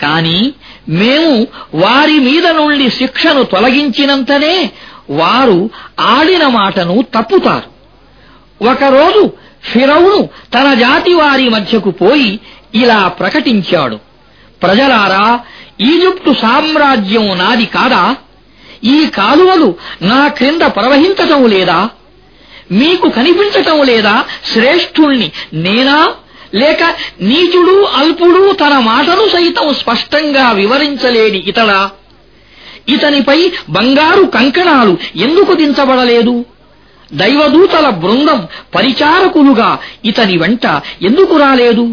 కాని 0.00 0.52
మేము 0.88 1.46
వారి 1.74 2.20
మీద 2.20 2.46
నుండి 2.46 2.90
శిక్షను 2.90 3.42
తొలగించినంతనే 3.42 4.70
వారు 5.10 5.70
ఆడిన 6.00 6.46
మాటను 6.46 7.02
తప్పుతారు. 7.02 7.72
ఒకరోజు 8.70 9.32
ఫిరౌను 9.64 10.28
తన 10.54 10.74
జాతి 10.74 11.14
వారి 11.14 11.48
మధ్యకు 11.48 11.90
పోయి 11.90 12.40
ఇలా 12.74 13.08
ప్రకటించాడు. 13.08 13.98
ప్రజలారా 14.62 15.40
ఈజిప్టు 15.80 16.34
సామ్రాజ్యం 16.42 17.38
నాది 17.38 17.66
కాదా? 17.66 18.16
ఈ 18.84 19.06
కాలువలు 19.06 19.74
నా 20.02 20.28
క్రింద 20.28 20.62
ప్రవహించటం 20.62 21.46
లేదా? 21.46 21.88
మీకు 22.72 23.08
కనిపించటం 23.08 23.82
లేదా 23.82 24.24
శ్రేష్ఠుణ్ణి 24.52 25.32
నేనా? 25.54 26.08
లేక 26.54 26.94
నీచుడు 27.20 27.82
అల్పుడు 27.84 28.52
తన 28.52 28.78
మాటను 28.78 29.28
సైతం 29.28 29.74
స్పష్టంగా 29.74 30.50
వివరించలేని 30.50 31.38
ఇతడా? 31.38 31.90
ఇతనిపై 32.87 33.39
బంగారు 33.75 34.23
కంకణాలు 34.35 34.93
ఎందుకు 35.25 35.53
దించబడలేదు 35.53 36.35
దైవదూతల 37.11 37.87
బృందం 38.03 38.39
పరిచారకులుగా 38.75 39.69
ఇతని 40.11 40.37
వెంట 40.43 40.65
ఎందుకు 41.09 41.35
రాలేదు 41.45 41.85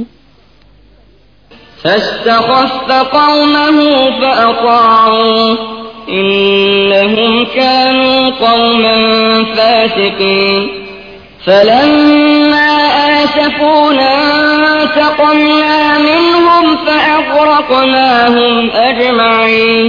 فاستخف 1.85 2.73
قومه 3.13 3.79
فأطاعوه 4.21 5.59
إنهم 6.11 7.33
كانوا 7.55 8.31
قوما 8.39 8.97
فاسقين 9.55 10.63
فلما 11.41 12.73
آسفونا 13.15 14.13
انتقمنا 14.75 15.99
منهم 16.01 16.77
فأغرقناهم 16.77 18.55
أجمعين 18.71 19.87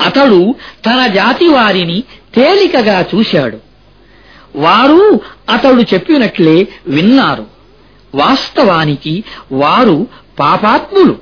అతడు 0.00 0.54
తన 0.86 1.06
జాతి 1.06 1.48
వారిని 1.48 2.00
తేలికగా 2.34 3.04
చూశాడు. 3.14 3.58
వారు 4.56 5.20
అతడు 5.50 5.82
చెప్పినట్లే 5.82 6.68
విన్నారు. 6.86 7.46
వాస్తవానికి 8.14 9.24
వారు 9.52 10.06
పాపాత్ములు. 10.40 11.16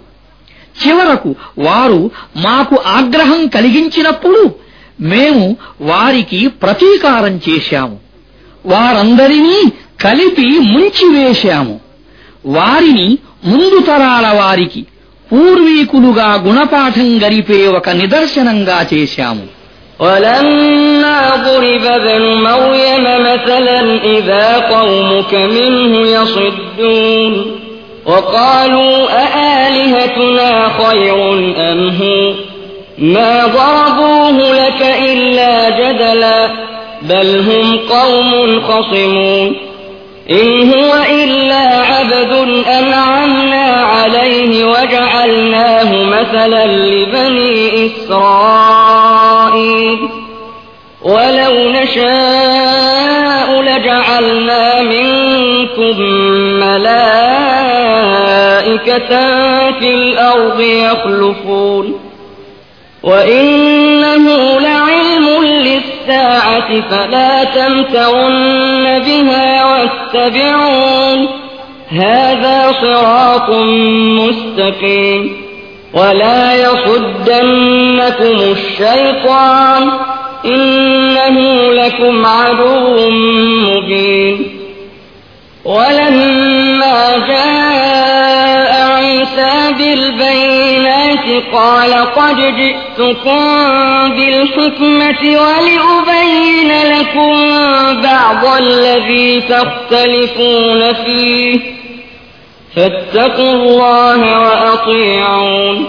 చివరకు 0.87 1.35
వారు 1.59 2.11
మాకు 2.37 2.83
ఆగ్రహం 2.87 3.47
కలిగించినప్పుడు 3.47 4.55
మేము 5.01 5.57
వారికి 5.81 6.49
ప్రతీకారం 6.49 7.41
చేశాము. 7.49 7.99
వారందరినీ 8.67 9.73
కలిపి 10.01 10.59
ముంచివేశాము. 10.59 11.84
వారిని 12.56 13.08
ముందు 13.52 13.78
తరాల 13.88 14.28
వారికి 14.40 14.82
పూర్వీకులుగా 15.28 16.30
గుణపాఠం 16.46 17.10
గరిపే 17.24 17.62
ఒక 17.80 17.88
నిదర్శనంగా 18.02 18.80
చేశాము 18.94 19.46
ولما 20.06 21.20
ضرب 21.46 21.86
ابن 22.00 22.22
مريم 22.48 23.06
مثلا 23.22 23.80
إذا 24.18 24.48
قومك 24.70 25.34
منه 25.58 25.94
يصدون 26.10 27.34
وقالوا 28.06 28.96
أآلهتنا 29.24 30.50
خير 30.80 31.18
أم 31.70 31.80
هو 31.92 32.34
ما 33.00 33.34
ضربوه 33.50 34.38
لك 34.54 34.82
إلا 35.04 35.54
جدلا 35.72 36.40
بل 37.02 37.28
هم 37.42 37.66
قوم 37.90 38.32
خصمون 38.62 39.48
إن 40.31 40.73
هو 40.73 40.95
إلا 41.11 41.79
عبد 41.79 42.33
أنعمنا 42.67 43.65
عليه 43.65 44.65
وجعلناه 44.65 46.05
مثلا 46.05 46.67
لبني 46.67 47.87
إسرائيل. 47.87 49.19
ولو 51.03 51.71
نشاء 51.71 53.63
لجعلنا 53.63 54.83
منكم 54.83 56.01
ملائكة 56.61 56.95
في 59.71 59.95
الأرض 59.95 60.61
يخلفون. 60.61 62.01
وإنه 63.03 64.59
للساعة 66.55 66.89
فلا 66.91 67.45
تمترن 67.45 68.99
بها 68.99 69.65
واتبعون 69.65 71.29
هذا 71.89 72.73
صراط 72.81 73.51
مستقيم 74.21 75.37
ولا 75.95 76.55
يصدنكم 76.55 78.53
الشيطان 78.53 79.91
إنه 80.45 81.73
لكم 81.73 82.27
عدو 82.27 83.11
مبين 83.63 84.47
ولما 85.65 87.27
جاء 87.29 88.89
عيسى 88.91 89.75
قال 91.41 91.95
قد 91.95 92.37
جئتكم 92.37 93.41
بالحكمة 94.11 95.41
ولأبين 95.41 96.73
لكم 96.99 97.33
بعض 98.03 98.63
الذي 98.63 99.41
تختلفون 99.41 100.93
فيه. 100.93 101.61
فاتقوا 102.77 103.53
الله 103.53 104.41
وأطيعون. 104.41 105.87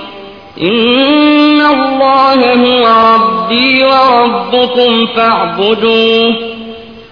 إن 0.62 1.62
الله 1.62 2.54
هو 2.54 2.88
ربي 3.16 3.84
وربكم 3.84 5.08
فاعبدوه. 5.08 6.36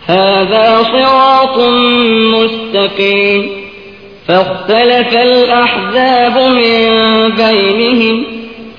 هذا 0.08 0.84
صراط 0.84 1.60
مستقيم. 2.34 3.63
فاختلف 4.29 5.13
الأحزاب 5.23 6.37
من 6.53 6.79
بينهم 7.37 8.17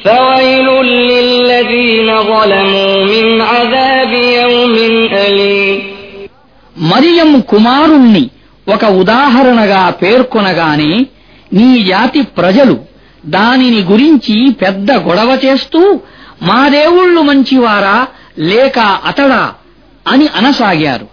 فويل 0.05 0.67
للذين 1.11 2.09
ظلموا 2.23 3.05
من 3.05 3.25
عذاب 3.43 4.11
يوم 4.39 4.75
أليم 5.23 5.77
మరియం 6.75 7.31
కుమారుణ్ణి 7.51 8.23
ఒక 8.67 8.83
ఉదాహరణగా 9.01 9.81
పేర్కొనగానే 10.01 10.91
నీ 11.51 11.69
జాతి 11.83 12.21
ప్రజలు 12.37 12.75
దానిని 13.29 13.81
గురించి 13.91 14.35
పెద్ద 14.61 14.89
గొడవ 15.07 15.29
చేస్తూ 15.45 15.81
మా 16.41 16.61
దేవుళ్ళు 16.75 17.21
మంచివారా 17.29 17.97
లేక 18.51 18.77
అతడా 19.09 19.43
అని 20.05 20.27
అనసాగారు 20.37 21.07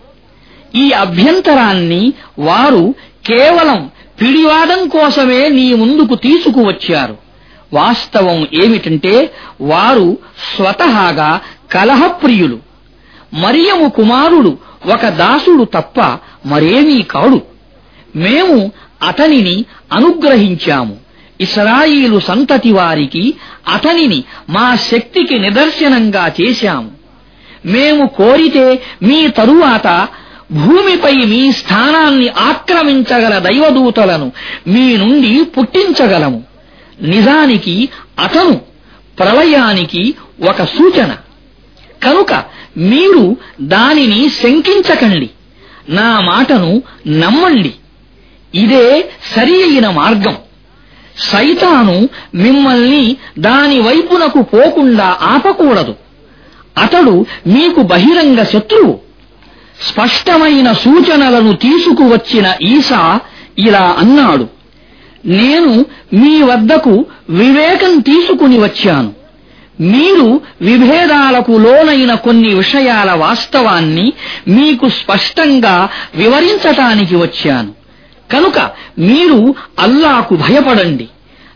ఈ 0.74 0.86
అభ్యంతరాన్ని 1.04 2.02
వారు 2.48 2.84
కేవలం 3.28 3.80
పిడివాదం 4.21 4.87
కోసమే 4.87 5.49
నీ 5.49 5.73
ముందుకు 5.73 6.15
తీసుకువచ్చారు. 6.15 7.17
వాస్తవం 7.73 8.47
ఏమిటంటే 8.63 9.33
వారు 9.61 10.17
స్వతహాగా 10.55 11.41
కలహప్రియులు. 11.71 12.59
మరియము 13.33 13.89
కుమారుడు 13.89 14.57
ఒక 14.93 15.07
దాసుడు 15.07 15.63
తప్ప 15.63 16.17
మరేమీ 16.45 17.01
కాడు. 17.01 17.41
మేము 18.15 18.71
అతనిని 19.07 19.65
అనుగ్రహించాము. 19.93 20.97
ఇస్రాయిలు 21.41 22.19
సంతతి 22.19 22.71
వారికి 22.71 23.33
అతనిని 23.67 24.23
మా 24.49 24.75
శక్తికి 24.75 25.39
నిదర్శనంగా 25.39 26.31
చేశాము. 26.41 26.91
మేము 27.65 28.07
కోరితే 28.07 28.83
మీ 29.03 29.27
తరువాత 29.27 30.07
భూమిపై 30.51 31.11
మీ 31.11 31.51
స్థానాన్ని 31.51 32.29
ఆక్రమించగల 32.29 33.39
దైవదూతలను 33.39 34.31
మీ 34.67 34.97
నుండి 34.97 35.43
పుట్టించగలము. 35.43 36.43
నిజానికి 37.01 37.89
అతను 38.19 38.61
ప్రళయానికి 39.19 40.15
ఒక 40.49 40.63
సూచన. 40.63 41.15
కనుక 42.03 42.43
మీరు 42.77 43.37
దానిని 43.61 44.29
శంకించకండి. 44.29 45.29
నా 45.89 46.19
మాటను 46.19 46.83
నమ్మండి. 47.07 47.73
ఇదే 48.55 49.09
సరి 49.35 49.63
అయిన 49.63 49.89
మార్గం. 49.89 50.35
సైతాను 51.19 52.09
మిమ్మల్ని 52.35 53.17
దాని 53.39 53.79
వైపునకు 53.79 54.41
పోకుండా 54.41 55.17
ఆపకూడదు. 55.21 55.95
అతడు 56.77 57.25
మీకు 57.47 57.81
బహిరంగ 57.81 58.43
శత్రువు. 58.43 59.10
స్పష్టమైన 59.81 60.71
సూచనలను 60.71 61.53
తీసుకువచ్చిన 61.53 62.53
ఈసా 62.61 63.19
ఇలా 63.57 63.95
అన్నాడు. 63.99 64.47
నేను 65.25 65.85
మీ 66.13 66.41
వద్దకు 66.41 67.05
వివేకం 67.29 67.99
తీసుకుని 67.99 68.57
వచ్చాను. 68.59 69.13
మీరు 69.79 70.41
విభేదాలకు 70.61 71.51
లోనైన 71.51 72.13
కొన్ని 72.13 72.53
విషయాల 72.53 73.11
వాస్తవాన్ని 73.11 74.13
మీకు 74.47 74.89
స్పష్టంగా 74.89 75.89
వివరించటానికి 76.15 77.15
వచ్చాను. 77.15 77.71
కనుక 78.31 78.71
మీరు 78.99 79.55
అల్లాకు 79.79 80.35
భయపడండి. 80.35 81.07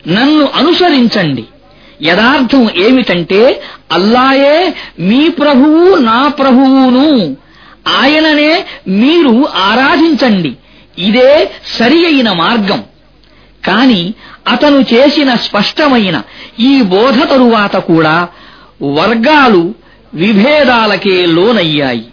నన్ను 0.08 0.48
అనుసరించండి. 0.54 1.44
యథార్థం 2.02 2.68
ఏమిటంటే 2.76 3.62
అల్లాయే 3.92 4.74
మీ 5.00 5.28
ప్రభువు 5.28 5.96
నా 5.96 6.28
ప్రభువును. 6.28 7.36
ఆయననే 7.88 8.64
మీరు 8.88 9.48
ఆరాధించండి. 9.54 10.56
ఇదే 10.98 11.50
సరి 11.78 12.06
అయిన 12.06 12.32
మార్గం. 12.32 12.84
కాని 13.66 14.14
అతను 14.48 14.80
చేసిన 14.94 15.34
స్పష్టమైన 15.34 16.22
ఈ 16.60 16.82
బోధ 16.82 17.22
తరువాత 17.22 17.76
కూడా 17.76 18.28
వర్గాలు 18.82 19.74
విభేదాలకే 20.14 21.26
లోనయ్యాయి. 21.26 22.04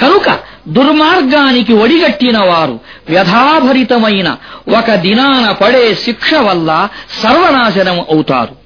కనుక 0.00 0.38
దుర్మార్గానికి 0.68 1.72
ఒడిగట్టిన 1.72 2.38
వారు 2.38 2.80
వ్యధాభరితమైన 3.08 4.36
ఒక 4.78 4.94
దినాన 4.94 5.52
పడే 5.52 5.94
శిక్ష 5.94 6.34
వల్ల 6.34 6.88
సర్వనాశనం 7.22 8.00
అవుతారు. 8.00 8.65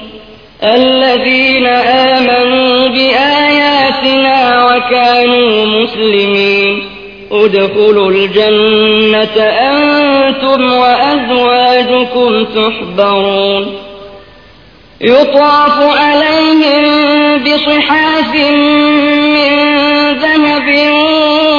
الذين 0.63 1.65
آمنوا 1.65 2.87
بآياتنا 2.87 4.65
وكانوا 4.65 5.65
مسلمين. 5.65 6.83
ادخلوا 7.31 8.11
الجنة 8.11 9.43
أنتم 9.43 10.73
وأزواجكم 10.73 12.45
تحبرون. 12.45 13.77
يطاف 15.01 15.97
عليهم 15.97 16.83
بصحاف 17.43 18.35
من 19.35 19.53
ذهب 20.13 20.93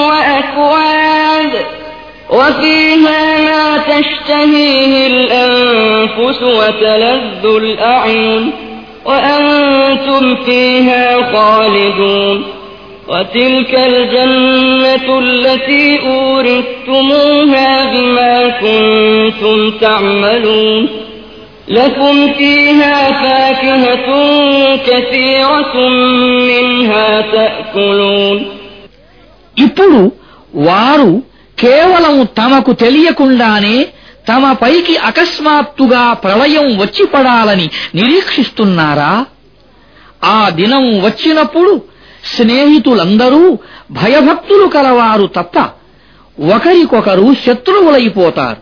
وأكواب 0.09 1.51
وفيها 2.31 3.39
ما 3.39 3.79
تشتهيه 3.79 5.07
الأنفس 5.07 6.43
وتلذ 6.43 7.45
الأعين. 7.45 8.62
وأنتم 9.06 10.36
فيها 10.46 11.06
خالدون 11.34 12.38
وتلك 13.08 13.74
الجنة 13.90 15.20
التي 15.20 16.00
أورثتموها 16.00 17.70
بما 17.94 18.36
كنتم 18.64 19.58
تعملون 19.82 20.90
لكم 21.68 22.34
فيها 22.34 22.98
فاكهة 23.24 24.08
كثيرة 24.88 25.74
منها 26.50 27.10
تأكلون 27.36 28.38
ఇప్పుడు 29.58 30.00
వారు 30.68 31.12
కేవలం 31.58 32.16
తమకు 32.40 32.72
తెలియకుండానే 32.84 33.78
తమ 34.29 34.53
పైకి 34.53 34.97
అకస్మాత్తుగా 34.97 36.13
ప్రళయం 36.13 36.79
వచ్చి 36.79 37.07
పడాలని 37.07 37.71
నిరీక్షిస్తున్నారా? 37.95 39.27
ఆ 40.25 40.49
దినం 40.49 41.03
వచ్చినప్పుడు 41.03 41.83
స్నేహితులందరూ 42.37 43.59
భయభక్తులు 43.91 44.67
కలవారు 44.67 45.27
తప్ప 45.27 45.59
ఒకరికొకరు 46.55 47.35
శత్రువులైపోతారు. 47.47 48.57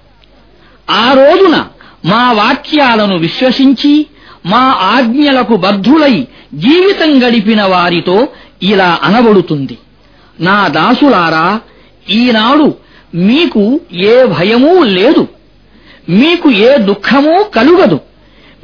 ఆ 0.91 1.13
రోజున 1.13 1.67
మా 2.05 2.33
వాక్యాలను 2.33 3.19
విశ్వసించి 3.19 4.07
మా 4.47 4.77
ఆజ్ఞలకు 4.81 5.57
బద్ధులై 5.57 6.27
జీవితం 6.55 7.29
గడిపిన 7.29 7.63
వారితో 7.63 8.29
ఇలా 8.63 8.99
అనబడుతుంది. 9.03 9.79
నా 10.41 10.69
దాసులారా 10.69 11.61
ఈనాడు 12.11 12.75
మీకు 13.15 13.81
ఏ 13.93 14.25
భయమూ 14.25 14.83
లేదు. 14.85 15.29
మీకు 16.11 16.51
ఏ 16.51 16.77
దుఃఖమూ 16.77 17.43
కలుగదు. 17.43 18.01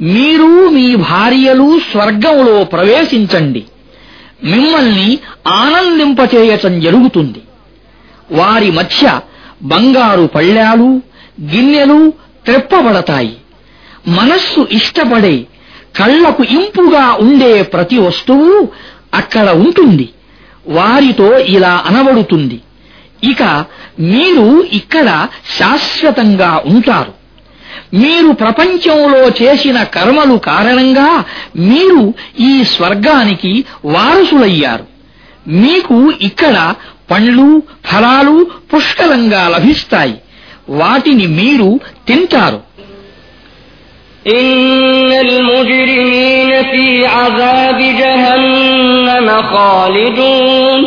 మీరు 0.01 0.69
మీ 0.69 0.95
భార్యలు 0.95 1.79
స్వర్గంలో 1.79 2.63
ప్రవేశించండి. 2.63 3.65
మిమ్మల్ని 4.43 5.19
ఆనందింపచేయటం 5.47 6.79
జరుగుతుంది. 6.79 7.41
వారి 8.31 8.71
మధ్య 8.71 9.19
బంగారు 9.63 10.25
పళ్ళాలు 10.25 11.01
గిన్నెలు 11.55 12.13
త్రెప్పబడతాయి. 12.45 13.37
మనస్సు 14.07 14.67
ఇష్టపడే 14.71 15.45
కళ్ళకు 15.95 16.43
ఇంపుగా 16.43 17.13
ఉండే 17.13 17.61
ప్రతి 17.61 17.97
వస్తువు 17.97 18.67
అక్కడ 19.13 19.49
ఉంటుంది. 19.49 20.09
వారితో 20.67 21.39
ఇలా 21.39 21.83
అనబడుతుంది. 21.85 22.61
ఇక 23.23 23.65
మీరు 23.99 24.63
ఇక్కడ 24.63 25.27
శాశ్వతంగా 25.59 26.63
ఉంటారు. 26.65 27.16
మీరు 27.94 28.30
ప్రపంచంలో 28.42 29.22
చేసిన 29.40 29.78
కర్మలు 29.94 30.36
కారణంగా 30.46 31.10
మీరు 31.70 32.02
ఈ 32.40 32.52
స్వర్గానికి 32.72 33.52
వారసులయ్యారు 33.86 34.86
మీకు 35.62 35.96
ఇక్కడ 36.20 36.56
పండ్లు 37.10 37.48
ఫలాలు 37.86 38.36
పుష్కలంగా 38.72 39.44
లభిస్తాయి 39.54 40.16
వాటిని 40.80 41.26
మీరు 41.38 41.70
తింటారు 42.08 42.60
إن 44.32 45.12
المجرمين 45.20 46.50
في 46.64 46.86
عذاب 47.08 47.78
جهنم 48.00 49.28
خالدون 49.44 50.80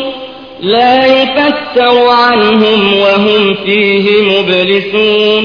لا 0.65 0.97
يفتر 1.07 1.95
عنهم 2.21 2.93
وهم 2.95 3.55
فيه 3.55 4.05
مبلسون 4.23 5.43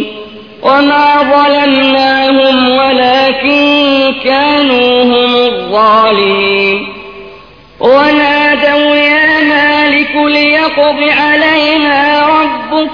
وما 0.65 1.07
ظلمناهم 1.33 2.71
ولكن 2.71 3.61
كانوا 4.25 5.03
هم 5.03 5.35
الظالمين 5.35 6.87
ونادوا 7.81 8.95
يا 8.95 9.41
مالك 9.45 10.15
ليقض 10.17 10.99
علينا 11.19 12.23
ربك 12.41 12.91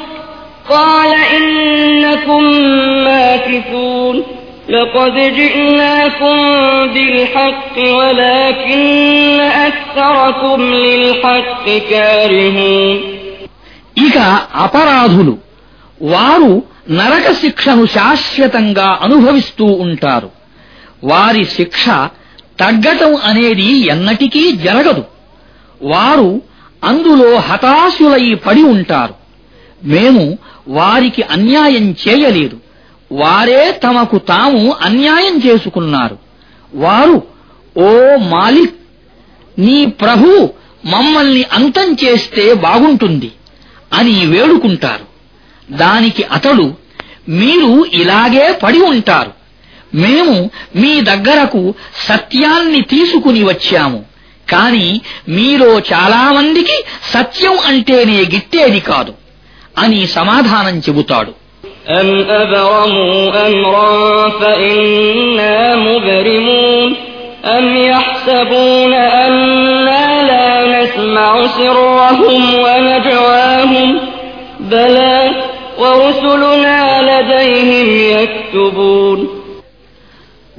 قال 0.70 1.12
إنكم 1.36 2.42
ماكثون 3.04 4.22
لقد 4.68 5.14
جئناكم 5.14 6.36
بالحق 6.94 7.76
ولكن 7.78 9.40
أكثركم 9.40 10.60
للحق 10.74 11.64
كارهون 11.90 12.98
ఇక 14.06 14.16
అపరాధులు 14.64 15.34
వారు 16.01 16.63
నరక 16.89 17.31
శిక్షను 17.31 17.85
శాశ్వతంగా 17.85 18.99
అనుభవిస్తూ 19.01 19.65
ఉంటారు. 19.65 20.29
వారి 21.03 21.45
శిక్ష 21.45 21.85
తగ్గటం 22.59 23.15
అనేది 23.15 23.87
ఎన్నటికీ 23.87 24.51
జరగదు. 24.51 25.03
వారు 25.81 26.41
అందులో 26.83 27.37
హతాశులై 27.37 28.33
పడి 28.33 28.63
ఉంటారు. 28.63 29.13
మేము 29.83 30.37
వారికి 30.67 31.21
అన్యాయం 31.21 31.95
చేయలేదు. 32.07 32.57
వారే 33.11 33.79
తమకు 33.83 34.17
తాము 34.17 34.75
అన్యాయం 34.81 35.41
చేసుకున్నారు. 35.45 36.17
వారు 36.73 37.23
ఓ 37.77 38.15
మాలిక్ 38.15 38.75
నీ 39.59 39.85
ప్రభు 39.85 40.49
మమ్మల్ని 40.85 41.43
అంతం 41.43 41.93
చేస్తే 41.93 42.53
బాగుంటుంది 42.53 43.31
అని 43.93 44.25
వేడుకుంటారు. 44.25 45.10
దానికి 45.80 46.22
అతడు 46.36 46.66
మీరు 47.38 47.70
ఇలాగే 48.00 48.46
పడి 48.62 48.80
ఉంటారు 48.92 49.32
మేము 50.02 50.36
మీ 50.80 50.92
దగ్గరకు 51.10 51.62
సత్యాన్ని 52.08 52.80
తీసుకుని 52.92 53.42
వచ్చాము 53.44 54.00
కాని 54.48 54.86
మీలో 55.36 55.70
చాలామందికి 55.90 56.76
సత్యం 57.12 57.56
అంటేనే 57.70 58.18
గిట్టేది 58.34 58.80
కాదు 58.90 59.14
అని 59.82 60.00
సమాధానం 60.18 60.78
చెబుతాడు 60.86 61.32
أم 62.00 62.08
أبرموا 62.42 63.14
أمرا 63.48 63.94
فإنا 64.40 65.56
مبرمون 65.78 66.88
أم 67.56 67.66
يحسبون 67.84 68.92
أنا 69.18 70.00
لا 70.22 70.48
نسمع 70.74 71.32
سرهم 71.48 72.42
ونجواهم 72.64 73.88
بلى 74.62 75.16
ورسلنا 75.16 75.24
لديهم 75.26 75.46
يكتبون 75.46 75.49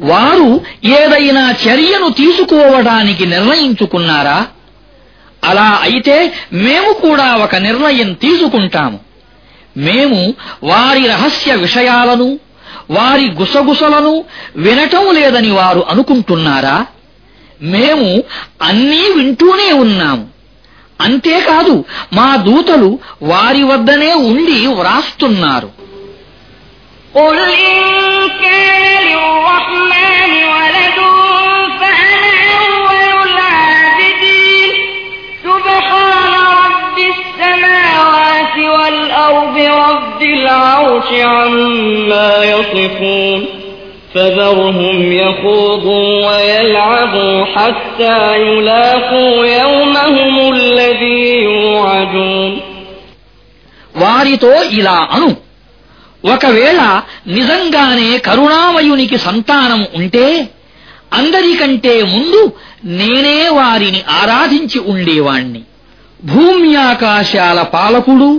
వారు 0.00 0.60
ఏదైనా 0.84 1.50
చర్యను 1.50 2.08
తీసుకోవడానికి 2.10 3.26
నిర్ణయించుకున్నారా? 3.26 4.46
అలా 5.44 5.78
అయితే 5.82 6.32
మేము 6.52 6.92
కూడా 6.92 7.36
ఒక 7.36 7.56
నిర్ణయం 7.56 8.12
తీసుకుంటాము. 8.12 8.98
మేము 9.76 10.34
వారి 10.64 11.06
రహస్య 11.06 11.54
విషయాలను 11.54 12.38
వారి 12.90 13.30
గుసగుసలను 13.30 14.24
వినటం 14.56 15.14
లేదని 15.14 15.50
వారు 15.50 15.84
అనుకుంటున్నారా? 15.88 16.86
మేము 17.62 18.22
అన్నీ 18.62 19.12
వింటూనే 19.16 19.72
ఉన్నాము. 19.72 20.31
అంతేకాదు 21.01 21.75
మా 22.17 22.29
దూతలు 22.47 22.91
వారి 23.31 23.63
వద్దనే 23.71 24.11
ఉండి 24.29 24.59
వ్రాస్తున్నారు 24.79 25.69
قل 27.15 27.37
إن 27.67 27.79
كان 28.43 28.83
للرحمن 29.07 30.31
ولد 30.53 30.99
فأنا 31.79 32.33
أول 32.63 33.17
العابدين 33.29 34.71
سبحان 35.45 36.25
رب 36.63 36.97
السماوات 37.13 38.55
والأرض 38.73 39.57
رب 39.87 40.21
العرش 40.37 41.09
عما 41.33 42.31
يصفون 42.53 43.41
فذرهم 44.15 44.97
يخوضوا 45.13 46.07
ويلعبوا 46.27 47.45
حتى 47.47 48.19
يلاقوا 48.41 49.35
يومهم 49.57 50.35
الذي 50.53 51.23
يوعدون 51.43 52.51
వారితో 53.95 54.51
ఇలా 54.79 54.97
అను 55.15 55.29
ఒకవేళ 56.23 56.79
నిజంగానే 57.37 58.09
కరుణామయునికి 58.27 59.17
సంతానం 59.17 59.81
ఉంటే 59.99 60.27
అందరికంటే 61.11 61.93
ముందు 62.13 62.41
నేనే 62.99 63.39
వారిని 63.59 64.01
ఆరాధించి 64.21 64.79
ఉండేవాణ్ణి 64.91 65.61
భూమ్యాకాశాల 66.31 67.59
పాలకుడు 67.75 68.29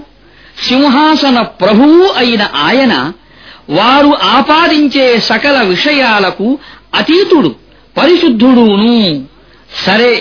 సింహాసన 0.69 1.39
ప్రభువు 1.61 2.05
అయిన 2.21 2.43
ఆయన 2.67 2.95
వారు 3.77 4.11
ఆపాదించే 4.33 5.07
సకల 5.29 5.57
విషయాలకు 5.73 6.47
అతీతుడు 6.95 7.51
పరిశుద్ధుడును 7.97 8.95
సరే 9.79 10.13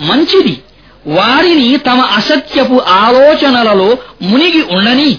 మంచిది 0.00 0.54
వారిని 1.10 1.70
తమ 1.88 2.00
అసత్యపు 2.18 2.76
ఆలోచనలలో 2.98 3.88
మునిగి 4.22 4.62
ఉండని 4.76 5.10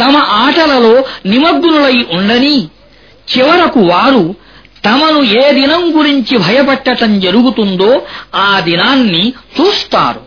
తమ 0.00 0.14
ఆటలలో 0.40 0.94
నిమగ్నులై 1.26 1.96
ఉండని 2.16 2.56
చివరకు 3.28 3.80
వారు 3.92 4.24
తమను 4.84 5.20
ఏ 5.38 5.44
దినం 5.52 5.84
గురించి 5.96 6.34
భయపెట్టటం 6.38 7.12
జరుగుతుందో 7.26 7.90
ఆ 8.42 8.50
దినాన్ని 8.68 9.24
చూస్తారు 9.56 10.22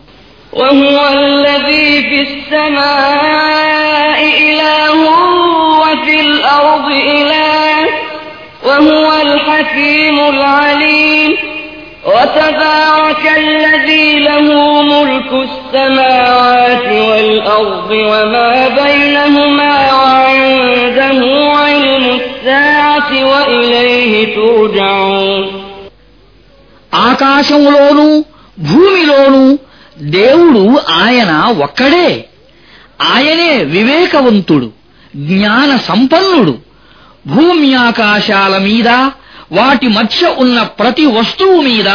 وهو 0.52 0.96
الذي 1.16 1.88
في 2.02 2.18
السماء 2.28 4.18
إله 4.42 5.00
وفي 5.94 6.20
الأرض 6.20 6.86
إله 7.18 7.78
وهو 8.64 9.12
الحكيم 9.22 10.16
العليم 10.28 11.30
وتبارك 12.06 13.24
الذي 13.36 14.18
له 14.18 14.46
ملك 14.82 15.30
السماوات 15.48 16.86
والأرض 17.08 17.90
وما 17.90 18.52
بينهما 18.82 19.74
وعنده 19.92 21.20
علم 21.56 22.04
الساعة 22.20 23.10
وإليه 23.32 24.12
ترجعون 24.36 25.42
ఆకాశంలోనూ 27.08 28.06
భూమిలోనూ 28.68 29.44
దేవుడు 30.18 30.62
ఆయన 31.02 31.32
ఒక్కడే 31.64 32.08
ఆయనే 33.14 33.52
వివేకవంతుడు 33.74 34.68
జ్ఞాన 35.24 35.70
సంపన్నుడు 35.88 36.54
భూమ్యాకాశాల 37.30 38.54
మీద 38.68 38.88
వాటి 39.52 39.88
మధ్య 39.96 40.26
ఉన్న 40.42 40.58
ప్రతి 40.80 41.06
వస్తువు 41.16 41.58
మీద 41.68 41.88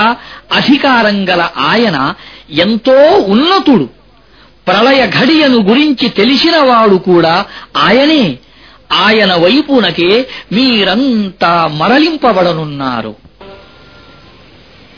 అధికారం 0.59 1.17
గల 1.29 1.41
ఆయన 1.67 1.97
ఎంతో 2.63 2.97
ఉన్నతుడు 3.33 3.85
ప్రళయ 4.67 5.01
ఘడియను 5.19 5.59
గురించి 5.69 6.07
తెలిసినవాడు 6.19 6.97
కూడా 7.09 7.35
ఆయనే 7.85 8.23
ఆయన 9.05 9.31
వైపునకే 9.45 10.11
మీరంతా 10.55 11.53
మరలింపబడనున్నారు 11.79 13.13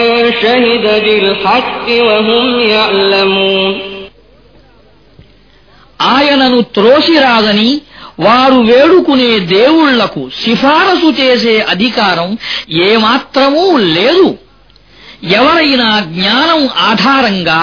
شهد 0.42 1.04
بالحق 1.04 1.86
وهم 2.00 2.46
يعلمون 2.68 3.72
ఆయనను 6.14 6.60
త్రోసిరాదని 6.76 7.70
వారు 8.24 8.58
వేడుకునే 8.70 9.30
దేవుళ్లకు 9.54 10.22
సిఫారసు 10.40 11.08
చేసే 11.20 11.54
అధికారం 11.74 12.28
ఏమాత్రమూ 12.88 13.64
లేదు 13.96 14.26
ఎవరైనా 15.38 15.88
జ్ఞానం 16.14 16.60
ఆధారంగా 16.90 17.60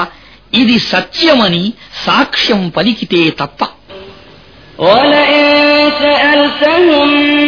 ఇది 0.53 0.77
సత్యమని 0.91 1.63
సాక్ష్యం 2.05 2.61
పలికితే 2.77 3.23
తప్ప 3.41 3.61
ولئن 4.79 5.47
سألتهم 6.01 7.07
من 7.39 7.44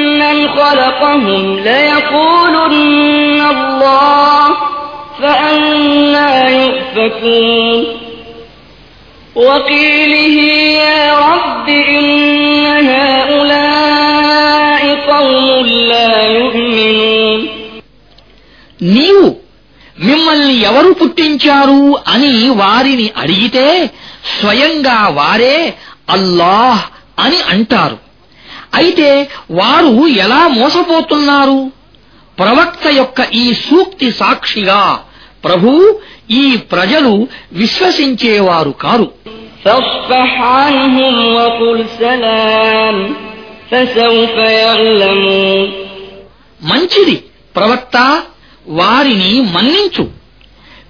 خلقهم 0.57 1.59
ليقولن 1.59 3.41
الله 3.55 4.47
فأنا 5.21 6.31
يؤفكون 6.51 7.79
وقيله 9.37 10.37
يا 10.79 11.01
رب 11.27 11.67
إن 11.69 12.07
هؤلاء 12.89 14.81
قوم 15.07 15.47
لا 15.91 16.11
يؤمنون 16.29 17.39
నీవు 18.95 19.25
మిమ్మల్ని 19.97 20.55
ఎవరు 20.69 20.91
పుట్టించారు 20.99 21.81
అని 22.13 22.31
వారిని 22.61 23.07
అడిగితే 23.21 23.65
స్వయంగా 24.37 24.97
వారే 25.17 25.57
అల్లాహ్ 26.15 26.81
అని 27.19 27.39
అంటారు 27.53 27.97
అయితే 28.74 29.28
వారు 29.50 30.06
ఎలా 30.06 30.48
మోసపోతున్నారు? 30.48 31.72
ప్రవక్త 32.38 32.86
యొక్క 32.86 33.26
ఈ 33.34 33.54
సూక్తి 33.54 34.12
సాక్షిగా 34.12 35.00
ప్రభు 35.44 36.00
ఈ 36.30 36.56
ప్రజలు 36.56 37.28
విశ్వసించేవారు 37.52 38.70
కారు. 38.70 39.12
మంచిది 46.62 47.24
ప్రవక్త 47.56 48.22
వారిని 48.68 49.40
మన్నించు. 49.40 50.10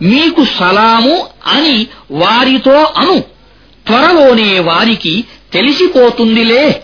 మీకు 0.02 0.44
సలాము 0.44 1.26
అని 1.46 1.86
వారితో 2.10 2.86
అను. 2.96 3.18
త్వరలోనే 3.86 4.60
వారికి 4.60 5.24
తెలిసిపోతుందిలే. 5.52 6.82